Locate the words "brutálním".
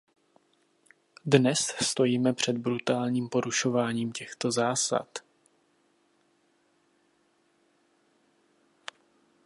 2.57-3.29